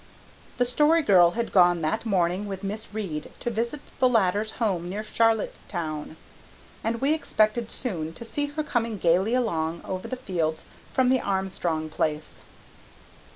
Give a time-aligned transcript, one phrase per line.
[0.57, 4.89] The Story Girl had gone that morning with Miss Reade to visit the latter's home
[4.89, 6.17] near Charlottetown,
[6.83, 11.21] and we expected soon to see her coming gaily along over the fields from the
[11.21, 12.41] Armstrong place.